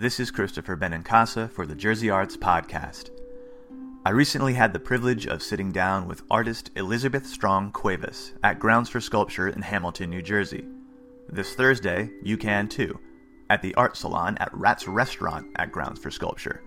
This 0.00 0.20
is 0.20 0.30
Christopher 0.30 0.76
Benincasa 0.76 1.50
for 1.50 1.66
the 1.66 1.74
Jersey 1.74 2.08
Arts 2.08 2.36
Podcast. 2.36 3.10
I 4.06 4.10
recently 4.10 4.54
had 4.54 4.72
the 4.72 4.78
privilege 4.78 5.26
of 5.26 5.42
sitting 5.42 5.72
down 5.72 6.06
with 6.06 6.22
artist 6.30 6.70
Elizabeth 6.76 7.26
Strong 7.26 7.72
Cuevas 7.72 8.32
at 8.44 8.60
Grounds 8.60 8.88
for 8.88 9.00
Sculpture 9.00 9.48
in 9.48 9.60
Hamilton, 9.60 10.10
New 10.10 10.22
Jersey. 10.22 10.64
This 11.28 11.52
Thursday, 11.56 12.10
you 12.22 12.36
can 12.36 12.68
too, 12.68 13.00
at 13.50 13.60
the 13.60 13.74
Art 13.74 13.96
Salon 13.96 14.38
at 14.38 14.54
Rat's 14.54 14.86
Restaurant 14.86 15.48
at 15.56 15.72
Grounds 15.72 15.98
for 15.98 16.12
Sculpture. 16.12 16.62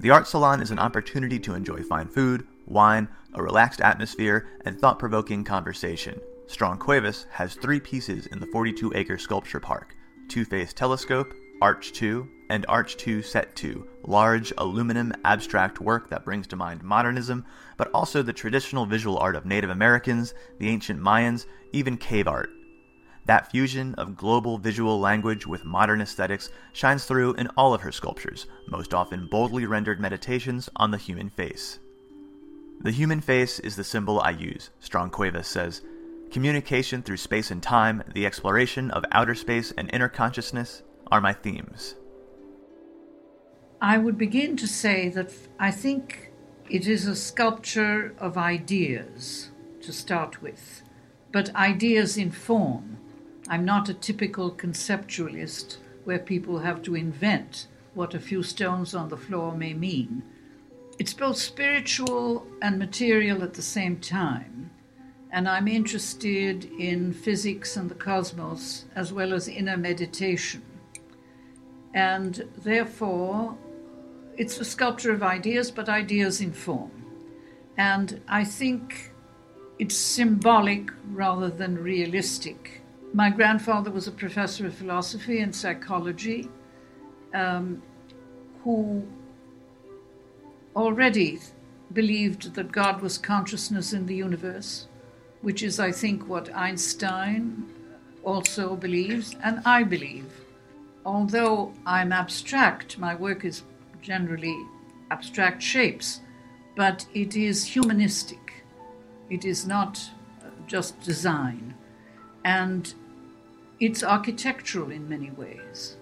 The 0.00 0.10
Art 0.10 0.26
Salon 0.26 0.60
is 0.60 0.70
an 0.70 0.78
opportunity 0.78 1.38
to 1.38 1.54
enjoy 1.54 1.82
fine 1.82 2.08
food, 2.08 2.46
wine, 2.66 3.08
a 3.32 3.42
relaxed 3.42 3.80
atmosphere, 3.80 4.50
and 4.66 4.78
thought 4.78 4.98
provoking 4.98 5.44
conversation. 5.44 6.20
Strong 6.46 6.80
Cuevas 6.80 7.24
has 7.30 7.54
three 7.54 7.80
pieces 7.80 8.26
in 8.26 8.38
the 8.38 8.48
42 8.48 8.92
acre 8.94 9.16
sculpture 9.16 9.60
park 9.60 9.96
Two 10.28 10.44
Face 10.44 10.74
Telescope, 10.74 11.32
Arch 11.64 11.94
2, 11.94 12.28
and 12.50 12.66
Arch 12.68 12.94
2 12.98 13.22
Set 13.22 13.56
2, 13.56 13.88
large 14.02 14.52
aluminum 14.58 15.14
abstract 15.24 15.80
work 15.80 16.10
that 16.10 16.22
brings 16.22 16.46
to 16.46 16.56
mind 16.56 16.82
modernism, 16.82 17.42
but 17.78 17.90
also 17.94 18.20
the 18.20 18.34
traditional 18.34 18.84
visual 18.84 19.16
art 19.16 19.34
of 19.34 19.46
Native 19.46 19.70
Americans, 19.70 20.34
the 20.58 20.68
ancient 20.68 21.00
Mayans, 21.00 21.46
even 21.72 21.96
cave 21.96 22.28
art. 22.28 22.50
That 23.24 23.50
fusion 23.50 23.94
of 23.94 24.14
global 24.14 24.58
visual 24.58 25.00
language 25.00 25.46
with 25.46 25.64
modern 25.64 26.02
aesthetics 26.02 26.50
shines 26.74 27.06
through 27.06 27.32
in 27.36 27.48
all 27.56 27.72
of 27.72 27.80
her 27.80 27.92
sculptures, 27.92 28.46
most 28.68 28.92
often 28.92 29.26
boldly 29.26 29.64
rendered 29.64 30.00
meditations 30.00 30.68
on 30.76 30.90
the 30.90 30.98
human 30.98 31.30
face. 31.30 31.78
The 32.82 32.90
human 32.90 33.22
face 33.22 33.58
is 33.58 33.74
the 33.74 33.84
symbol 33.84 34.20
I 34.20 34.32
use, 34.32 34.68
Strong 34.80 35.12
Cuevas 35.12 35.48
says. 35.48 35.80
Communication 36.30 37.02
through 37.02 37.16
space 37.16 37.50
and 37.50 37.62
time, 37.62 38.02
the 38.12 38.26
exploration 38.26 38.90
of 38.90 39.06
outer 39.12 39.34
space 39.34 39.72
and 39.78 39.88
inner 39.94 40.10
consciousness 40.10 40.82
are 41.10 41.20
my 41.20 41.32
themes. 41.32 41.94
I 43.80 43.98
would 43.98 44.16
begin 44.16 44.56
to 44.56 44.66
say 44.66 45.08
that 45.10 45.32
I 45.58 45.70
think 45.70 46.30
it 46.70 46.88
is 46.88 47.06
a 47.06 47.14
sculpture 47.14 48.14
of 48.18 48.38
ideas 48.38 49.50
to 49.82 49.92
start 49.92 50.40
with, 50.40 50.82
but 51.32 51.54
ideas 51.54 52.16
in 52.16 52.30
form. 52.30 52.96
I'm 53.48 53.64
not 53.64 53.90
a 53.90 53.94
typical 53.94 54.50
conceptualist 54.50 55.76
where 56.04 56.18
people 56.18 56.60
have 56.60 56.82
to 56.82 56.94
invent 56.94 57.66
what 57.92 58.14
a 58.14 58.20
few 58.20 58.42
stones 58.42 58.94
on 58.94 59.08
the 59.08 59.16
floor 59.16 59.54
may 59.54 59.74
mean. 59.74 60.22
It's 60.98 61.12
both 61.12 61.36
spiritual 61.36 62.46
and 62.62 62.78
material 62.78 63.42
at 63.42 63.54
the 63.54 63.62
same 63.62 63.98
time, 64.00 64.70
and 65.30 65.48
I'm 65.48 65.68
interested 65.68 66.64
in 66.78 67.12
physics 67.12 67.76
and 67.76 67.90
the 67.90 67.94
cosmos 67.94 68.86
as 68.96 69.12
well 69.12 69.34
as 69.34 69.48
inner 69.48 69.76
meditation. 69.76 70.62
And 71.94 72.48
therefore, 72.58 73.56
it's 74.36 74.58
a 74.58 74.64
sculpture 74.64 75.12
of 75.12 75.22
ideas, 75.22 75.70
but 75.70 75.88
ideas 75.88 76.40
in 76.40 76.52
form. 76.52 76.90
And 77.76 78.20
I 78.28 78.44
think 78.44 79.12
it's 79.78 79.96
symbolic 79.96 80.90
rather 81.10 81.48
than 81.48 81.82
realistic. 81.82 82.82
My 83.12 83.30
grandfather 83.30 83.90
was 83.90 84.08
a 84.08 84.12
professor 84.12 84.66
of 84.66 84.74
philosophy 84.74 85.40
and 85.40 85.54
psychology 85.54 86.48
um, 87.32 87.80
who 88.62 89.06
already 90.74 91.38
believed 91.92 92.54
that 92.54 92.72
God 92.72 93.00
was 93.00 93.18
consciousness 93.18 93.92
in 93.92 94.06
the 94.06 94.16
universe, 94.16 94.88
which 95.42 95.62
is, 95.62 95.78
I 95.78 95.92
think, 95.92 96.28
what 96.28 96.54
Einstein 96.54 97.70
also 98.24 98.74
believes, 98.74 99.36
and 99.44 99.60
I 99.64 99.84
believe. 99.84 100.26
Although 101.04 101.72
I'm 101.84 102.12
abstract, 102.12 102.98
my 102.98 103.14
work 103.14 103.44
is 103.44 103.62
generally 104.00 104.56
abstract 105.10 105.62
shapes, 105.62 106.20
but 106.76 107.06
it 107.14 107.36
is 107.36 107.64
humanistic. 107.64 108.64
It 109.28 109.44
is 109.44 109.66
not 109.66 110.02
uh, 110.42 110.48
just 110.66 111.00
design. 111.00 111.74
And 112.44 112.92
it's 113.80 114.02
architectural 114.02 114.90
in 114.90 115.08
many 115.08 115.30
ways. 115.30 115.96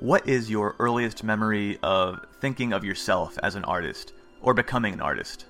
What 0.00 0.28
is 0.28 0.50
your 0.50 0.76
earliest 0.78 1.24
memory 1.24 1.78
of 1.82 2.24
thinking 2.40 2.72
of 2.72 2.84
yourself 2.84 3.38
as 3.42 3.54
an 3.54 3.64
artist 3.64 4.12
or 4.40 4.54
becoming 4.54 4.94
an 4.94 5.00
artist? 5.00 5.46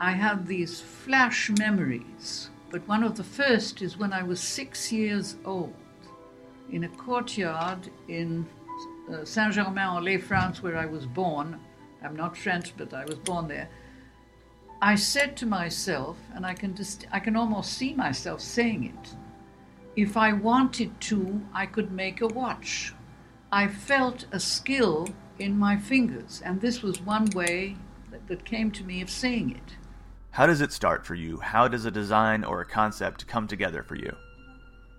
I 0.00 0.12
have 0.12 0.46
these 0.46 0.80
flash 0.80 1.50
memories, 1.58 2.50
but 2.70 2.86
one 2.88 3.04
of 3.04 3.16
the 3.16 3.24
first 3.24 3.82
is 3.82 3.96
when 3.96 4.12
I 4.12 4.22
was 4.22 4.40
six 4.40 4.90
years 4.90 5.36
old 5.44 5.74
in 6.72 6.84
a 6.84 6.88
courtyard 6.88 7.90
in 8.08 8.46
uh, 9.12 9.24
Saint 9.24 9.52
Germain 9.52 9.96
en 9.96 10.04
Laye, 10.04 10.18
France, 10.18 10.62
where 10.62 10.76
I 10.76 10.86
was 10.86 11.06
born. 11.06 11.60
I'm 12.02 12.16
not 12.16 12.36
French, 12.36 12.74
but 12.76 12.92
I 12.92 13.04
was 13.04 13.18
born 13.18 13.46
there. 13.46 13.68
I 14.80 14.96
said 14.96 15.36
to 15.36 15.46
myself, 15.46 16.16
and 16.34 16.44
I 16.44 16.54
can 16.54 16.74
just, 16.74 17.06
I 17.12 17.20
can 17.20 17.36
almost 17.36 17.74
see 17.74 17.94
myself 17.94 18.40
saying 18.40 18.84
it. 18.84 19.14
If 19.94 20.16
I 20.16 20.32
wanted 20.32 20.98
to, 21.02 21.40
I 21.52 21.66
could 21.66 21.92
make 21.92 22.20
a 22.20 22.26
watch. 22.26 22.94
I 23.52 23.68
felt 23.68 24.24
a 24.32 24.40
skill 24.40 25.06
in 25.38 25.58
my 25.58 25.76
fingers, 25.76 26.42
and 26.44 26.60
this 26.60 26.82
was 26.82 27.00
one 27.02 27.26
way 27.26 27.76
that, 28.10 28.26
that 28.28 28.44
came 28.44 28.70
to 28.72 28.84
me 28.84 29.02
of 29.02 29.10
saying 29.10 29.50
it. 29.50 29.76
How 30.30 30.46
does 30.46 30.62
it 30.62 30.72
start 30.72 31.04
for 31.04 31.14
you? 31.14 31.38
How 31.38 31.68
does 31.68 31.84
a 31.84 31.90
design 31.90 32.42
or 32.42 32.62
a 32.62 32.66
concept 32.66 33.26
come 33.26 33.46
together 33.46 33.82
for 33.82 33.94
you? 33.94 34.16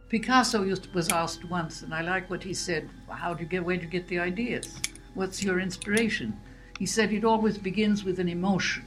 Picasso 0.10 0.64
used, 0.64 0.94
was 0.94 1.10
asked 1.10 1.46
once, 1.46 1.82
and 1.82 1.94
I 1.94 2.02
like 2.02 2.30
what 2.30 2.44
he 2.44 2.54
said 2.54 2.90
How 3.10 3.34
do 3.34 3.44
you 3.44 3.50
get, 3.50 3.66
where 3.66 3.78
do 3.78 3.84
you 3.84 3.90
get 3.90 4.08
the 4.08 4.20
ideas? 4.20 4.80
What's 5.14 5.44
your 5.44 5.60
inspiration? 5.60 6.40
He 6.80 6.86
said 6.86 7.12
it 7.12 7.24
always 7.24 7.58
begins 7.58 8.04
with 8.04 8.20
an 8.20 8.30
emotion, 8.30 8.86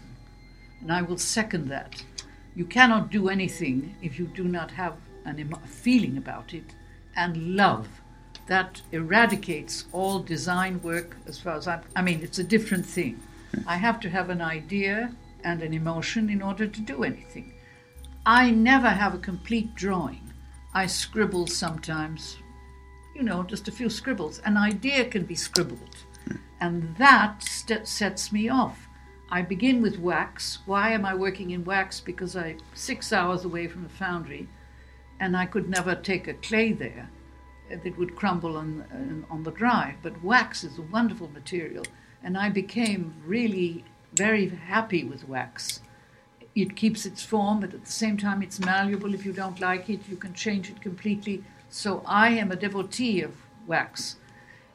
and 0.81 0.93
I 0.93 1.03
will 1.03 1.19
second 1.19 1.69
that. 1.69 2.03
You 2.55 2.65
cannot 2.65 3.11
do 3.11 3.29
anything 3.29 3.95
if 4.03 4.19
you 4.19 4.27
do 4.27 4.45
not 4.45 4.71
have 4.73 4.97
an 5.25 5.39
emo- 5.39 5.61
feeling 5.67 6.17
about 6.17 6.55
it 6.55 6.75
and 7.17 7.57
love. 7.57 7.89
That 8.47 8.83
eradicates 8.93 9.87
all 9.93 10.21
design 10.21 10.81
work 10.83 11.17
as 11.27 11.39
far 11.39 11.57
as 11.57 11.67
I'm, 11.67 11.81
I 11.97 12.03
mean, 12.03 12.21
it's 12.23 12.39
a 12.39 12.45
different 12.45 12.87
thing. 12.87 13.21
I 13.67 13.77
have 13.77 14.01
to 14.01 14.11
have 14.11 14.31
an 14.31 14.41
idea 14.41 15.13
and 15.43 15.63
an 15.63 15.75
emotion 15.75 16.31
in 16.31 16.43
order 16.43 16.67
to 16.67 16.81
do 16.81 17.05
anything. 17.05 17.55
I 18.25 18.51
never 18.51 18.89
have 18.89 19.15
a 19.15 19.19
complete 19.19 19.75
drawing. 19.75 20.26
I 20.77 20.85
scribble 20.85 21.47
sometimes, 21.47 22.37
you 23.15 23.23
know, 23.23 23.43
just 23.45 23.67
a 23.67 23.73
few 23.73 23.89
scribbles. 23.89 24.41
An 24.41 24.59
idea 24.59 25.07
can 25.07 25.25
be 25.25 25.35
scribbled, 25.35 25.97
hmm. 26.29 26.37
and 26.61 26.95
that 26.99 27.43
st- 27.43 27.89
sets 27.89 28.31
me 28.31 28.51
off. 28.51 28.87
I 29.31 29.41
begin 29.41 29.81
with 29.81 29.99
wax. 29.99 30.59
Why 30.67 30.91
am 30.91 31.07
I 31.07 31.15
working 31.15 31.53
in 31.53 31.65
wax? 31.65 31.99
Because 32.03 32.37
I'm 32.37 32.59
six 32.75 33.11
hours 33.11 33.47
away 33.47 33.69
from 33.69 33.85
the 33.85 33.89
foundry, 33.89 34.49
and 35.19 35.35
I 35.35 35.47
could 35.47 35.71
never 35.71 35.95
take 35.95 36.29
a 36.29 36.35
clay 36.35 36.73
there. 36.73 37.09
It 37.71 37.97
would 37.97 38.15
crumble 38.15 38.59
on, 38.59 39.25
on 39.31 39.45
the 39.45 39.53
dry. 39.53 39.97
But 40.03 40.23
wax 40.23 40.63
is 40.63 40.77
a 40.77 40.83
wonderful 40.83 41.31
material, 41.33 41.87
and 42.23 42.37
I 42.37 42.51
became 42.51 43.15
really 43.25 43.83
very 44.13 44.51
happy 44.51 45.05
with 45.05 45.27
wax 45.27 45.81
it 46.57 46.75
keeps 46.75 47.05
its 47.05 47.23
form, 47.23 47.61
but 47.61 47.75
at 47.75 47.85
the 47.85 47.93
same 47.93 48.17
time, 48.17 48.43
it's 48.43 48.59
malleable. 48.59 49.13
If 49.13 49.27
you 49.27 49.33
don't 49.35 49.61
like 49.61 49.91
it, 49.91 50.01
you 50.09 50.17
can 50.17 50.33
change 50.33 50.71
it 50.71 50.81
completely. 50.81 51.45
So 51.69 52.03
I 52.07 52.31
am 52.31 52.51
a 52.51 52.57
devotee 52.57 53.21
of 53.21 53.35
wax. 53.67 54.17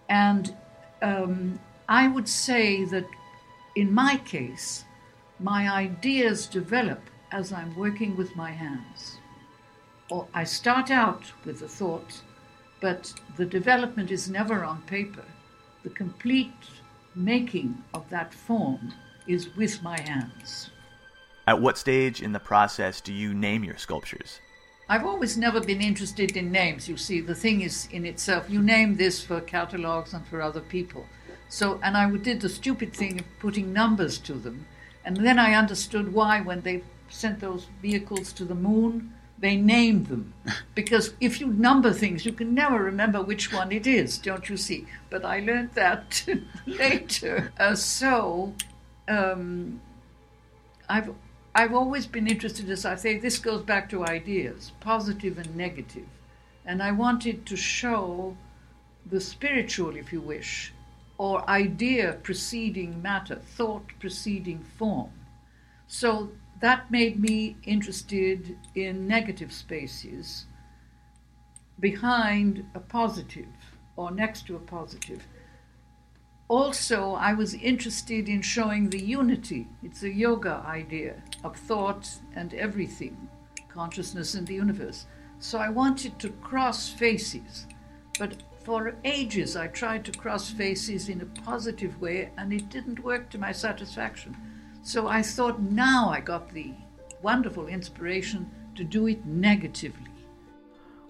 And 0.07 0.55
um, 1.01 1.59
I 1.89 2.07
would 2.07 2.29
say 2.29 2.85
that 2.85 3.07
in 3.75 3.91
my 3.91 4.17
case, 4.17 4.85
my 5.39 5.67
ideas 5.71 6.45
develop 6.45 7.01
as 7.31 7.51
I'm 7.51 7.75
working 7.75 8.15
with 8.15 8.35
my 8.35 8.51
hands. 8.51 9.17
Or 10.11 10.27
I 10.35 10.43
start 10.43 10.91
out 10.91 11.23
with 11.45 11.63
a 11.63 11.67
thought, 11.67 12.21
but 12.79 13.11
the 13.37 13.45
development 13.45 14.11
is 14.11 14.29
never 14.29 14.63
on 14.63 14.83
paper. 14.83 15.25
The 15.81 15.89
complete 15.89 16.53
making 17.15 17.83
of 17.91 18.07
that 18.11 18.35
form 18.35 18.93
is 19.25 19.55
with 19.55 19.81
my 19.81 19.99
hands. 19.99 20.69
At 21.47 21.59
what 21.59 21.77
stage 21.77 22.21
in 22.21 22.33
the 22.33 22.39
process 22.39 23.01
do 23.01 23.11
you 23.11 23.33
name 23.33 23.63
your 23.63 23.77
sculptures? 23.77 24.39
I've 24.87 25.05
always 25.05 25.37
never 25.37 25.59
been 25.59 25.81
interested 25.81 26.37
in 26.37 26.51
names. 26.51 26.87
You 26.87 26.97
see, 26.97 27.21
the 27.21 27.33
thing 27.33 27.61
is 27.61 27.87
in 27.91 28.05
itself, 28.05 28.49
you 28.49 28.61
name 28.61 28.97
this 28.97 29.23
for 29.23 29.41
catalogs 29.41 30.13
and 30.13 30.25
for 30.27 30.41
other 30.41 30.59
people. 30.59 31.05
So, 31.49 31.79
and 31.81 31.97
I 31.97 32.09
did 32.17 32.41
the 32.41 32.49
stupid 32.49 32.93
thing 32.93 33.19
of 33.19 33.25
putting 33.39 33.73
numbers 33.73 34.17
to 34.19 34.33
them. 34.33 34.65
And 35.03 35.17
then 35.17 35.39
I 35.39 35.53
understood 35.53 36.13
why 36.13 36.41
when 36.41 36.61
they 36.61 36.83
sent 37.09 37.39
those 37.39 37.67
vehicles 37.81 38.31
to 38.33 38.45
the 38.45 38.55
moon, 38.55 39.13
they 39.39 39.55
named 39.55 40.07
them. 40.07 40.33
Because 40.75 41.13
if 41.19 41.41
you 41.41 41.47
number 41.47 41.91
things, 41.91 42.25
you 42.25 42.33
can 42.33 42.53
never 42.53 42.83
remember 42.83 43.21
which 43.21 43.51
one 43.51 43.71
it 43.71 43.87
is, 43.87 44.17
don't 44.17 44.47
you 44.47 44.57
see? 44.57 44.85
But 45.09 45.25
I 45.25 45.39
learned 45.39 45.71
that 45.73 46.23
later. 46.65 47.51
Uh, 47.59 47.75
so, 47.75 48.53
um, 49.07 49.81
I've 50.87 51.13
I've 51.53 51.73
always 51.73 52.07
been 52.07 52.27
interested, 52.27 52.69
as 52.69 52.85
I 52.85 52.95
say, 52.95 53.17
this 53.17 53.37
goes 53.37 53.61
back 53.61 53.89
to 53.89 54.05
ideas, 54.05 54.71
positive 54.79 55.37
and 55.37 55.53
negative. 55.55 56.07
And 56.65 56.81
I 56.81 56.91
wanted 56.91 57.45
to 57.47 57.57
show 57.57 58.37
the 59.05 59.19
spiritual, 59.19 59.97
if 59.97 60.13
you 60.13 60.21
wish, 60.21 60.73
or 61.17 61.47
idea 61.49 62.13
preceding 62.23 63.01
matter, 63.01 63.35
thought 63.35 63.83
preceding 63.99 64.63
form. 64.77 65.11
So 65.87 66.31
that 66.61 66.89
made 66.89 67.19
me 67.19 67.57
interested 67.63 68.57
in 68.75 69.05
negative 69.07 69.51
spaces 69.51 70.45
behind 71.79 72.65
a 72.75 72.79
positive 72.79 73.47
or 73.97 74.11
next 74.11 74.47
to 74.47 74.55
a 74.55 74.59
positive. 74.59 75.21
Also, 76.51 77.13
I 77.13 77.31
was 77.31 77.53
interested 77.53 78.27
in 78.27 78.41
showing 78.41 78.89
the 78.89 79.01
unity. 79.01 79.69
It's 79.81 80.03
a 80.03 80.13
yoga 80.13 80.61
idea 80.67 81.23
of 81.45 81.55
thought 81.55 82.09
and 82.35 82.53
everything, 82.53 83.29
consciousness 83.69 84.33
and 84.33 84.45
the 84.45 84.55
universe. 84.55 85.05
So 85.39 85.59
I 85.59 85.69
wanted 85.69 86.19
to 86.19 86.29
cross 86.29 86.89
faces. 86.89 87.67
But 88.19 88.43
for 88.65 88.95
ages, 89.05 89.55
I 89.55 89.67
tried 89.67 90.03
to 90.03 90.11
cross 90.11 90.49
faces 90.49 91.07
in 91.07 91.21
a 91.21 91.41
positive 91.45 92.01
way, 92.01 92.31
and 92.37 92.51
it 92.51 92.67
didn't 92.67 93.01
work 93.01 93.29
to 93.29 93.37
my 93.37 93.53
satisfaction. 93.53 94.35
So 94.83 95.07
I 95.07 95.21
thought 95.21 95.61
now 95.61 96.09
I 96.09 96.19
got 96.19 96.49
the 96.49 96.73
wonderful 97.21 97.67
inspiration 97.67 98.51
to 98.75 98.83
do 98.83 99.07
it 99.07 99.25
negatively. 99.25 100.10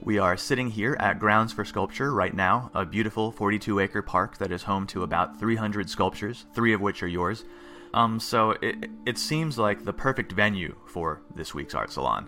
We 0.04 0.18
are 0.18 0.36
sitting 0.36 0.72
here 0.72 0.98
at 1.00 1.20
Grounds 1.20 1.54
for 1.54 1.64
Sculpture 1.64 2.12
right 2.12 2.34
now, 2.34 2.72
a 2.74 2.84
beautiful 2.84 3.32
42 3.32 3.80
acre 3.80 4.02
park 4.02 4.36
that 4.40 4.52
is 4.52 4.64
home 4.64 4.88
to 4.88 5.04
about 5.04 5.40
300 5.40 5.88
sculptures, 5.88 6.48
three 6.56 6.74
of 6.74 6.82
which 6.82 7.04
are 7.04 7.08
yours. 7.08 7.46
Um, 7.94 8.20
so 8.20 8.56
it, 8.64 8.90
it 9.06 9.20
seems 9.20 9.60
like 9.60 9.86
the 9.86 9.94
perfect 9.94 10.32
venue 10.32 10.76
for 10.88 11.22
this 11.36 11.54
week's 11.54 11.76
art 11.76 11.92
salon. 11.92 12.28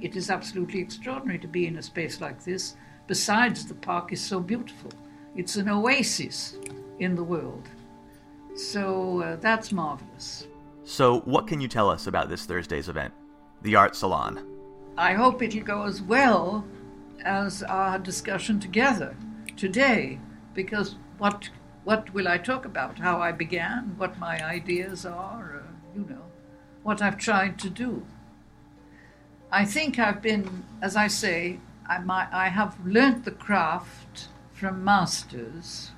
It 0.00 0.14
is 0.14 0.30
absolutely 0.30 0.78
extraordinary 0.80 1.40
to 1.40 1.48
be 1.48 1.66
in 1.66 1.78
a 1.78 1.82
space 1.82 2.20
like 2.20 2.44
this. 2.44 2.76
Besides, 3.08 3.66
the 3.66 3.74
park 3.74 4.12
is 4.12 4.20
so 4.20 4.38
beautiful. 4.38 4.92
It's 5.34 5.56
an 5.56 5.68
oasis 5.68 6.56
in 7.00 7.16
the 7.16 7.24
world. 7.24 7.68
So 8.54 9.22
uh, 9.22 9.36
that's 9.36 9.72
marvelous. 9.72 10.46
So, 10.84 11.18
what 11.20 11.48
can 11.48 11.60
you 11.60 11.66
tell 11.66 11.90
us 11.90 12.06
about 12.06 12.28
this 12.28 12.44
Thursday's 12.44 12.88
event, 12.88 13.12
the 13.62 13.74
Art 13.74 13.96
Salon? 13.96 14.46
I 14.96 15.14
hope 15.14 15.42
it'll 15.42 15.62
go 15.62 15.82
as 15.82 16.00
well 16.00 16.64
as 17.24 17.62
our 17.62 17.98
discussion 17.98 18.60
together 18.60 19.16
today, 19.56 20.18
because 20.54 20.96
what 21.18 21.50
what 21.84 22.12
will 22.12 22.28
I 22.28 22.36
talk 22.36 22.66
about? 22.66 22.98
How 22.98 23.20
I 23.20 23.32
began, 23.32 23.94
what 23.96 24.18
my 24.18 24.44
ideas 24.44 25.06
are, 25.06 25.62
uh, 25.64 25.72
you 25.96 26.04
know, 26.08 26.24
what 26.82 27.00
I've 27.00 27.16
tried 27.16 27.58
to 27.60 27.70
do. 27.70 28.04
I 29.50 29.64
think 29.64 29.98
I've 29.98 30.20
been, 30.20 30.64
as 30.82 30.96
I 30.96 31.06
say, 31.06 31.60
I, 31.86 31.96
I 32.30 32.48
have 32.48 32.84
learnt 32.84 33.24
the 33.24 33.30
craft 33.30 34.28
from 34.52 34.84
masters. 34.84 35.92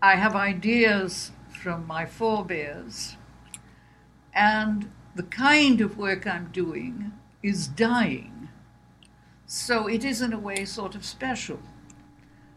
I 0.00 0.16
have 0.16 0.34
ideas 0.34 1.32
from 1.50 1.86
my 1.86 2.06
forebears, 2.06 3.16
and 4.32 4.90
the 5.14 5.24
kind 5.24 5.80
of 5.80 5.98
work 5.98 6.26
I'm 6.26 6.50
doing 6.52 7.12
is 7.42 7.66
dying. 7.66 8.48
So 9.46 9.86
it 9.86 10.04
is, 10.04 10.20
in 10.20 10.32
a 10.32 10.38
way, 10.38 10.64
sort 10.64 10.94
of 10.94 11.04
special. 11.04 11.60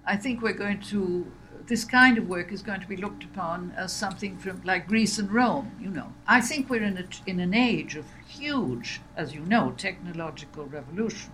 I 0.05 0.17
think 0.17 0.41
we're 0.41 0.53
going 0.53 0.81
to, 0.81 1.31
this 1.67 1.85
kind 1.85 2.17
of 2.17 2.27
work 2.27 2.51
is 2.51 2.61
going 2.61 2.81
to 2.81 2.87
be 2.87 2.97
looked 2.97 3.23
upon 3.23 3.73
as 3.77 3.93
something 3.93 4.37
from 4.37 4.61
like 4.63 4.87
Greece 4.87 5.19
and 5.19 5.31
Rome, 5.31 5.71
you 5.79 5.89
know. 5.89 6.11
I 6.27 6.41
think 6.41 6.69
we're 6.69 6.83
in, 6.83 6.97
a, 6.97 7.05
in 7.29 7.39
an 7.39 7.53
age 7.53 7.95
of 7.95 8.05
huge, 8.27 9.01
as 9.15 9.33
you 9.33 9.41
know, 9.41 9.73
technological 9.77 10.65
revolution. 10.65 11.31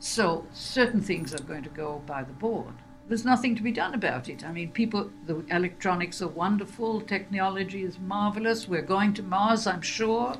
So 0.00 0.44
certain 0.52 1.00
things 1.00 1.32
are 1.34 1.42
going 1.42 1.62
to 1.62 1.70
go 1.70 2.02
by 2.06 2.24
the 2.24 2.32
board 2.32 2.74
there's 3.08 3.24
nothing 3.24 3.54
to 3.54 3.62
be 3.62 3.72
done 3.72 3.94
about 3.94 4.28
it. 4.28 4.44
I 4.44 4.52
mean, 4.52 4.70
people, 4.70 5.10
the 5.26 5.44
electronics 5.50 6.22
are 6.22 6.28
wonderful, 6.28 7.00
technology 7.02 7.82
is 7.82 7.98
marvelous, 7.98 8.66
we're 8.66 8.82
going 8.82 9.12
to 9.14 9.22
Mars, 9.22 9.66
I'm 9.66 9.82
sure, 9.82 10.36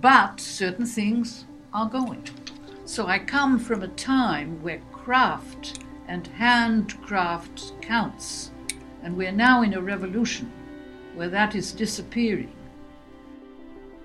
but 0.00 0.40
certain 0.40 0.86
things 0.86 1.46
are 1.72 1.88
going. 1.88 2.28
So 2.86 3.08
I 3.08 3.18
come 3.18 3.58
from 3.58 3.82
a 3.82 3.88
time 3.88 4.62
where 4.62 4.80
craft 4.92 5.80
and 6.06 6.24
handcraft 6.28 7.72
counts, 7.82 8.52
and 9.02 9.16
we're 9.16 9.32
now 9.32 9.62
in 9.62 9.74
a 9.74 9.82
revolution 9.82 10.52
where 11.16 11.28
that 11.28 11.56
is 11.56 11.72
disappearing. 11.72 12.52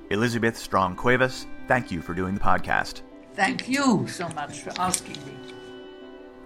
Elizabeth 0.10 0.58
Strong 0.58 0.96
Cuevas, 0.96 1.46
thank 1.68 1.92
you 1.92 2.02
for 2.02 2.16
doing 2.16 2.34
the 2.34 2.40
podcast. 2.40 3.02
Thank 3.36 3.70
you 3.70 4.08
so 4.08 4.28
much 4.30 4.62
for 4.62 4.74
asking 4.80 5.24
me. 5.28 5.54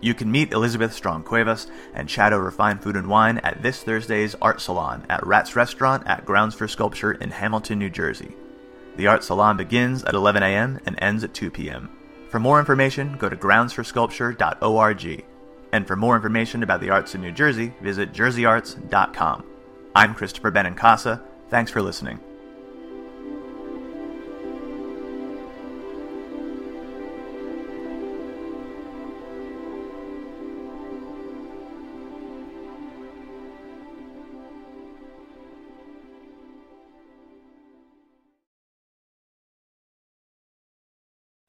You 0.01 0.13
can 0.13 0.29
meet 0.29 0.51
Elizabeth 0.51 0.93
Strong 0.93 1.23
Cuevas 1.23 1.67
and 1.93 2.09
chat 2.09 2.33
over 2.33 2.51
fine 2.51 2.79
food 2.79 2.97
and 2.97 3.07
wine 3.07 3.37
at 3.39 3.63
this 3.63 3.81
Thursday's 3.81 4.35
Art 4.41 4.59
Salon 4.59 5.05
at 5.09 5.25
Rat's 5.25 5.55
Restaurant 5.55 6.05
at 6.05 6.25
Grounds 6.25 6.53
for 6.53 6.67
Sculpture 6.67 7.13
in 7.13 7.31
Hamilton, 7.31 7.79
New 7.79 7.89
Jersey. 7.89 8.35
The 8.97 9.07
Art 9.07 9.23
Salon 9.23 9.55
begins 9.55 10.03
at 10.03 10.13
11 10.13 10.43
a.m. 10.43 10.81
and 10.85 10.97
ends 11.01 11.23
at 11.23 11.33
2 11.33 11.49
p.m. 11.49 11.89
For 12.35 12.39
more 12.41 12.59
information, 12.59 13.15
go 13.15 13.29
to 13.29 13.35
groundsforsculpture.org. 13.37 15.25
And 15.71 15.87
for 15.87 15.95
more 15.95 16.17
information 16.17 16.63
about 16.63 16.81
the 16.81 16.89
arts 16.89 17.15
in 17.15 17.21
New 17.21 17.31
Jersey, 17.31 17.71
visit 17.81 18.11
jerseyarts.com. 18.11 19.45
I'm 19.95 20.13
Christopher 20.13 20.51
Benincasa. 20.51 21.21
Thanks 21.49 21.71
for 21.71 21.81
listening. 21.81 22.19